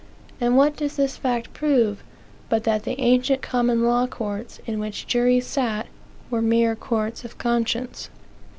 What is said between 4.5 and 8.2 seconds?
in which juries sat, were mere courts of conscience?